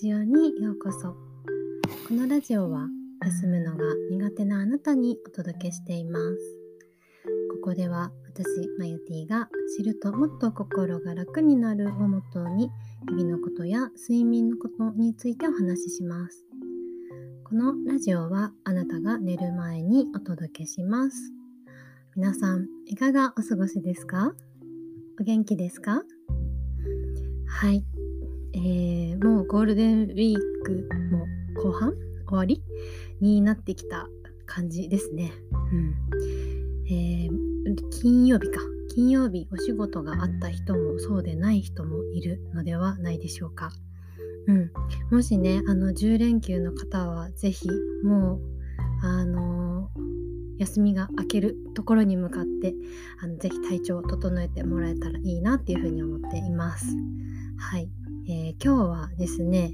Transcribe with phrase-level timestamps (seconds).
[0.00, 1.08] ジオにようこそ。
[1.08, 1.16] こ
[2.14, 2.86] のラジオは
[3.20, 6.38] 休むのが苦手なあなたにお届けしています。
[7.60, 8.46] ここでは私
[8.78, 12.70] マユティが知るともっと心が楽になるをモットーに
[13.08, 16.44] 日々のことや睡眠のことについてお話しします。
[17.42, 21.32] このラジオはあなたが寝る前にお届けします。
[22.14, 24.32] 皆さんいかがお過ごしですか？
[25.20, 26.04] お元気ですか？
[27.48, 27.84] はい、
[28.58, 31.26] えー、もうゴールデンウィークも
[31.62, 31.94] 後半
[32.26, 32.62] 終わり
[33.20, 34.08] になってきた
[34.46, 35.30] 感じですね。
[35.72, 35.94] うん
[36.90, 43.70] えー、金曜日か金曜日お仕事があった人もそうでない人もいるのではないでしょうか。
[44.48, 44.70] うん、
[45.12, 47.68] もしねあの10連休の方は是非
[48.02, 48.40] もう
[49.02, 52.74] あのー、休みが明けるところに向かって
[53.22, 56.86] あのぜひ体調を整えてもらえたらいいなっていうふうに思っています。
[57.58, 57.90] はい、
[58.30, 59.72] えー、今日はですね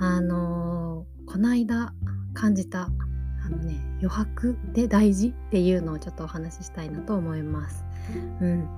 [0.00, 1.94] あのー、この間
[2.34, 2.88] 感じた
[3.44, 7.84] あのね余白で大事っていうのをちょっとお話ししたいなと思います。
[8.40, 8.68] うん、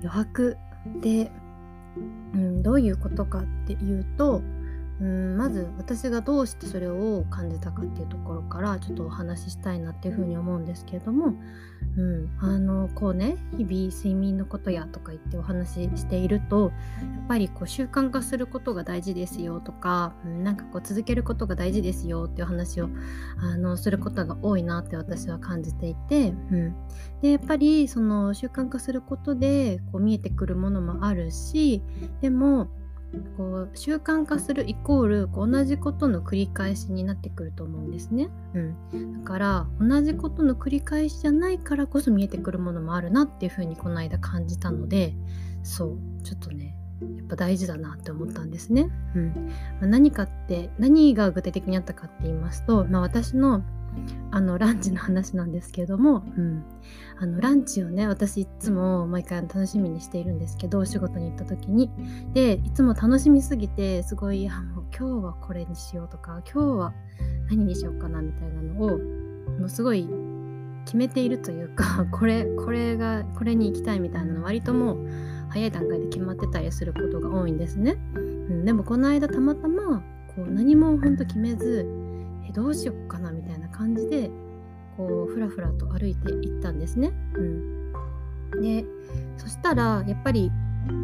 [0.00, 0.56] 余白
[1.02, 1.30] で、
[2.32, 4.40] うん、どういうことかっていうと
[5.00, 11.34] うんまず私がどうしてそれを感じたかっていうところからちょっとお話ししたいなっていうふうに思うんですけれども、
[11.96, 22.90] うん、あのこうね日々睡眠のことやとか言ってお話ししているとやっぱりこう習慣化することが大事ですよとか、うん、なんかこう続けることが大事ですよっていう話を
[23.38, 26.74] あのすることが多いなって私は感じていて、うん、
[27.22, 31.82] でやっぱりその習慣化することでこう見えてくるものもあるし
[32.20, 32.68] でも
[33.36, 45.14] こう習慣化するイコールこう同じことの繰り返しになってくると思うんですね、うん、だから同じことの繰り返しじゃないからこそ見えてくるものもあるなっていうふうにこの間感じたので
[45.62, 49.50] そうちょっとねやっぱ大事だなって思ったんですね、うん。
[49.80, 53.62] まあ、何かって何が具体的にあったかって言いますと、まあ、私の
[54.30, 56.64] あのランチの話なんですけども、うん、
[57.18, 61.90] あのランチをね私いつも毎回楽しみにしているんですけどお仕事に行った時に。
[62.32, 66.94] でいつも楽しみすぎてすごいもう今日はこれにしようとか今日は
[67.48, 68.98] 何にしようかなみたいなのを
[69.58, 70.08] もうすごい
[70.84, 74.98] 決めているというか これこれがこれに行きたいみたいなの割ともう
[75.48, 80.02] 早い段階で決まってたりすることが多いんですね、うん、でもこの間たまたま
[80.34, 81.86] こう何もほんと決めず
[82.50, 84.30] えどうしよっかなみたいな感じで
[84.96, 87.12] こうふらふらと歩いていったんですね。
[87.34, 87.40] う
[88.58, 88.84] ん、で
[89.38, 90.50] そしたらやっぱり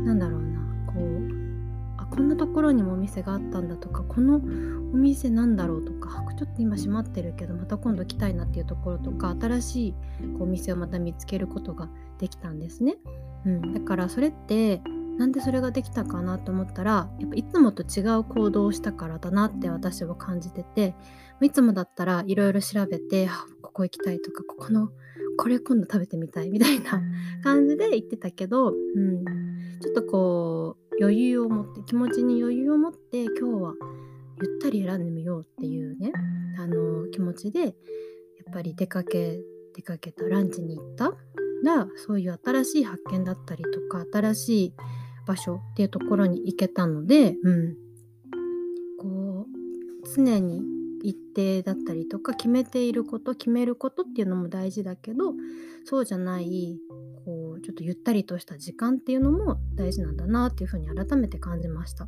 [0.05, 4.39] なんだろうなこうあこんなところにもお店があったんだとかこのお
[4.97, 9.93] 店なんだろうとかちょっと今閉まってるけどまた今度来たいなっていうところとか新しい
[10.39, 12.97] こうお店をまた見つけることができたんですね。
[13.47, 14.83] うん、だからそれって
[15.19, 20.95] なんでそれができたかなと思ったらやっぱいつもと違う行動をしたからだなって私は感じてて
[21.41, 23.29] いつもだったらいろいろ調べて
[23.63, 24.91] ここ行きたいとかここの
[25.39, 27.01] これ今度食べてみたいみたいな
[27.43, 29.25] 感じで言ってたけど、うん、
[29.81, 33.75] ちょっとこう余裕を持って気持ちに余裕を持って今日は
[34.43, 36.13] ゆったり選んでみようっていうね
[36.59, 37.73] あの気持ちでやっ
[38.53, 39.41] ぱり出かけ
[39.75, 41.13] 出かけたランチに行った
[41.65, 44.75] らそういう新しい発見だったりとか新しい
[45.27, 47.77] 場所っていうところに行けたので、うん、
[48.99, 49.47] こ
[50.03, 50.63] う常に
[51.03, 55.35] 一定だったりとか決めていること決めることっていうのも大事だけど
[55.85, 56.79] そうじゃない
[57.25, 62.07] こうちょっとゆったりとした時間っていうのも大事なんだなっていうふうに改めて感じました。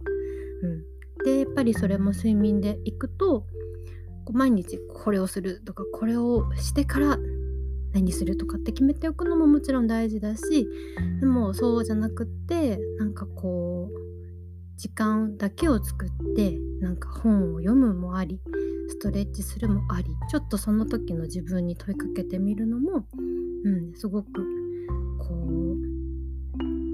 [0.62, 3.44] うん、でやっぱりそれも睡眠でいくと
[4.32, 7.18] 毎日これをするとかこれをしてから
[7.92, 10.68] 何するとかって決めておくのももちろん大事だし
[11.20, 14.08] でもそうじゃなくってなんかこう
[14.76, 18.40] 時間だけを作ってなんか本を読むもあり
[18.88, 23.04] ストレッチするもありちょっとその時の自分に問いかけてみるのも、
[23.64, 24.28] うん、すごく
[25.18, 25.98] こう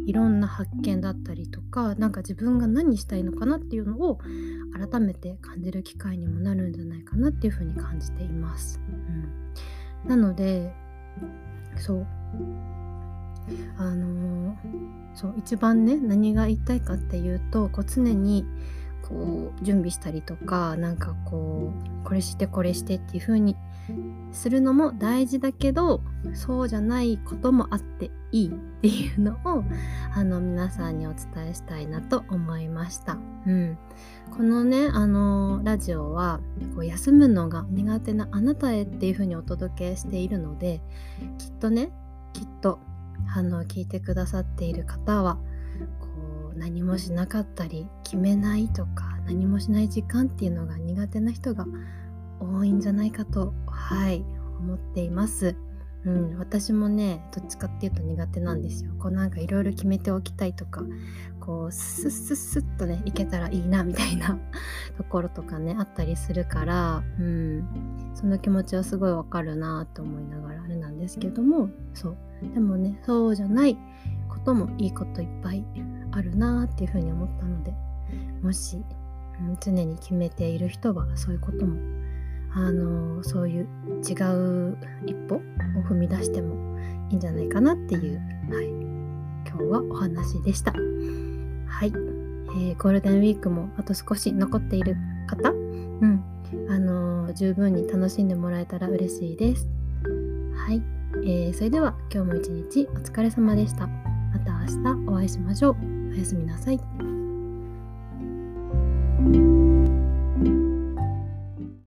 [0.07, 4.19] いろんな発見だったりとか何か自分が何したいのかなっていうのを
[4.91, 8.81] 改めて感じる機会にもなるんじゃないかなっていうふうに感じています。
[10.05, 10.73] うん、なので
[11.77, 12.07] そう。
[13.77, 14.57] あのー、
[15.15, 18.47] そう一番ね何が言いたいかっていうとこう常に
[19.07, 21.73] こう準備したりとかなんかこ
[22.03, 23.55] うこれしてこれしてっていう風に
[24.33, 26.01] するのも大事だけど
[26.33, 29.63] そうじゃないこともあっていいっていうのを
[30.15, 33.19] あの皆さんにお伝えしたいなと思いました。
[33.47, 33.79] うん、
[34.31, 36.41] このねあのラジオは
[36.75, 40.81] こう休むのが苦手なあなたへっていう風にお届けしているので
[41.39, 41.93] きっとね
[42.33, 42.81] きっと
[43.37, 45.39] あの聞いてくださっている方は
[46.57, 51.67] 何もしなかったり決めないとか何もしない時間っていうのが苦手な人が
[52.41, 54.25] 多いんじゃないかとはい
[54.59, 55.57] 思っています。
[56.07, 58.93] うん、私もねどっちかっていうと苦手なんですよ。
[58.99, 60.83] こうなんかいろいろ決めておきたいとか
[61.41, 64.39] こうスッスッスッとねいけたらいいなみたいな
[64.99, 67.65] ところとかねあったりするから、うん、
[68.15, 72.17] その気持ちはすごいわかるなと思いながらあれなんですけどもそう
[72.53, 73.79] でもねそうじゃない
[74.29, 75.65] こともいいこといっぱい
[76.17, 77.73] あるなっていうふうに思ったので
[78.43, 78.83] もし、
[79.41, 81.77] うん、常に決めている人はそういうことも
[82.55, 83.69] あのそういう
[84.09, 85.41] 違う一歩を
[85.83, 86.79] 踏み出しても
[87.11, 88.19] いいんじゃないかなっていう、
[88.53, 88.67] はい、
[89.49, 90.73] 今日はお話でした。
[90.73, 94.97] はい、えー、ゴールデンウィークもあと少し残っている
[95.27, 96.25] 方、うん、
[96.69, 99.69] あの、十分に楽しんでもらえたら嬉しいです。
[100.55, 100.83] はい、
[101.25, 103.89] えー、それでは今日も一日お疲れ様でした。
[103.89, 105.94] また明日お会いしましょう。
[106.15, 106.81] おやすみなさい。